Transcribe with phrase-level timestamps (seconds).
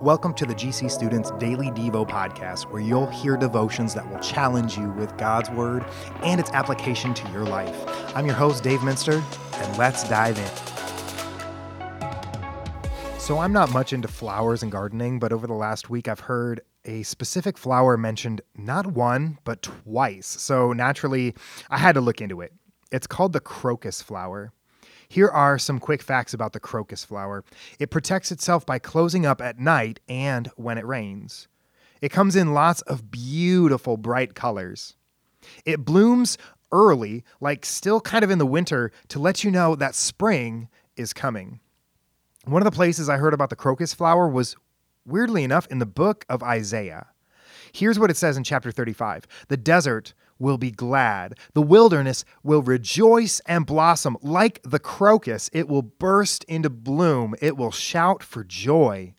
[0.00, 4.78] Welcome to the GC Students Daily Devo podcast, where you'll hear devotions that will challenge
[4.78, 5.84] you with God's Word
[6.22, 7.76] and its application to your life.
[8.14, 9.24] I'm your host, Dave Minster,
[9.54, 10.46] and let's dive in.
[13.18, 16.60] So, I'm not much into flowers and gardening, but over the last week, I've heard
[16.84, 20.28] a specific flower mentioned not one, but twice.
[20.28, 21.34] So, naturally,
[21.70, 22.52] I had to look into it.
[22.92, 24.52] It's called the crocus flower.
[25.08, 27.44] Here are some quick facts about the crocus flower
[27.78, 31.48] it protects itself by closing up at night and when it rains.
[32.00, 34.96] It comes in lots of beautiful, bright colors.
[35.64, 36.36] It blooms
[36.70, 41.12] early, like still kind of in the winter, to let you know that spring is
[41.12, 41.60] coming.
[42.44, 44.56] One of the places I heard about the crocus flower was,
[45.06, 47.06] weirdly enough, in the book of Isaiah.
[47.72, 51.34] Here's what it says in chapter 35 The desert will be glad.
[51.54, 54.16] The wilderness will rejoice and blossom.
[54.22, 57.34] Like the crocus, it will burst into bloom.
[57.40, 59.14] It will shout for joy.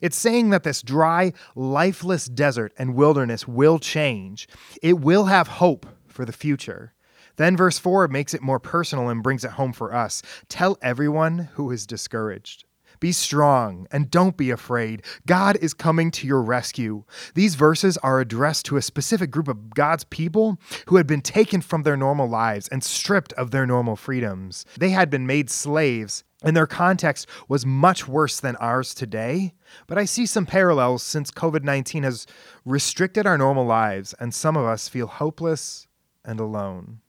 [0.00, 4.48] It's saying that this dry, lifeless desert and wilderness will change.
[4.82, 6.94] It will have hope for the future.
[7.36, 10.22] Then, verse 4 makes it more personal and brings it home for us.
[10.48, 12.64] Tell everyone who is discouraged.
[13.00, 15.02] Be strong and don't be afraid.
[15.26, 17.04] God is coming to your rescue.
[17.34, 21.62] These verses are addressed to a specific group of God's people who had been taken
[21.62, 24.66] from their normal lives and stripped of their normal freedoms.
[24.78, 29.54] They had been made slaves and their context was much worse than ours today.
[29.86, 32.26] But I see some parallels since COVID 19 has
[32.64, 35.86] restricted our normal lives, and some of us feel hopeless
[36.24, 37.00] and alone.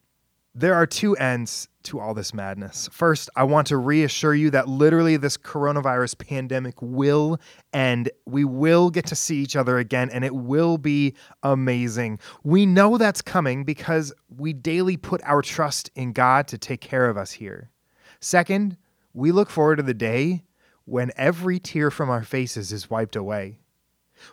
[0.54, 2.90] There are two ends to all this madness.
[2.92, 7.40] First, I want to reassure you that literally this coronavirus pandemic will
[7.72, 8.10] end.
[8.26, 12.20] We will get to see each other again, and it will be amazing.
[12.44, 17.10] We know that's coming because we daily put our trust in God to take care
[17.10, 17.72] of us here.
[18.20, 18.76] Second,
[19.14, 20.44] we look forward to the day
[20.84, 23.60] when every tear from our faces is wiped away.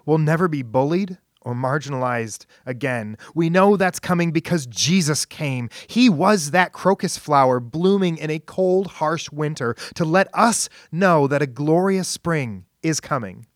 [0.04, 1.18] We'll never be bullied
[1.48, 3.16] or marginalized again.
[3.34, 5.70] We know that's coming because Jesus came.
[5.86, 11.26] He was that crocus flower blooming in a cold, harsh winter to let us know
[11.26, 13.46] that a glorious spring is coming.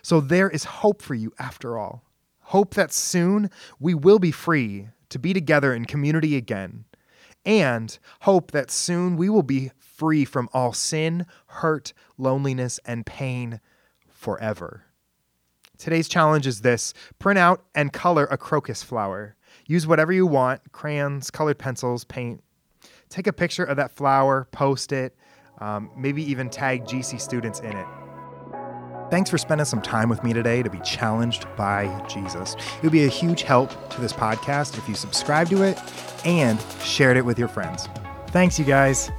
[0.00, 2.04] So there is hope for you after all.
[2.38, 3.50] Hope that soon
[3.80, 6.84] we will be free to be together in community again.
[7.44, 13.60] And hope that soon we will be free from all sin, hurt, loneliness, and pain
[14.08, 14.84] forever.
[15.80, 19.34] Today's challenge is this print out and color a crocus flower.
[19.66, 22.44] Use whatever you want crayons, colored pencils, paint.
[23.08, 25.16] Take a picture of that flower, post it,
[25.58, 27.86] um, maybe even tag GC students in it.
[29.10, 32.56] Thanks for spending some time with me today to be challenged by Jesus.
[32.76, 35.80] It would be a huge help to this podcast if you subscribe to it
[36.26, 37.88] and shared it with your friends.
[38.28, 39.10] Thanks, you guys.